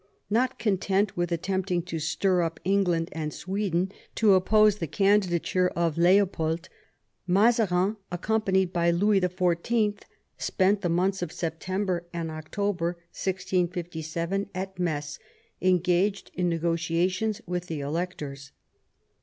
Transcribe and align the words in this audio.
Not 0.31 0.57
content 0.57 1.15
with 1.15 1.31
attempting 1.31 1.83
to 1.83 1.99
stir 1.99 2.41
up 2.41 2.59
England 2.63 3.09
and 3.11 3.31
Sweden 3.31 3.91
to 4.15 4.33
oppose 4.33 4.77
the 4.77 4.87
candidature 4.87 5.67
of 5.75 5.95
Leopold, 5.95 6.69
Mazarin, 7.27 7.97
accompanied 8.11 8.73
by 8.73 8.89
Louis 8.89 9.21
XIV., 9.21 9.99
spent 10.39 10.81
the 10.81 10.89
months 10.89 11.21
of 11.21 11.31
September 11.31 12.07
and 12.11 12.31
October 12.31 12.93
1657 13.11 14.49
at 14.55 14.79
Metz, 14.79 15.19
engaged 15.61 16.31
in 16.33 16.49
negotiations 16.49 17.39
with 17.45 17.67
the 17.67 17.81
electors. 17.81 18.53